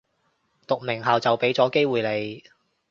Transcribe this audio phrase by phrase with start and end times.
[0.65, 2.43] 讀名校就畀咗機會你